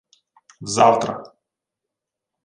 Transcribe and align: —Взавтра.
—Взавтра. 0.65 1.13